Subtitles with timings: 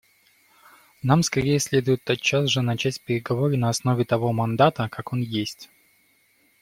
[1.03, 5.69] Нам скорее следует тотчас же начать переговоры на основе того мандата как он есть.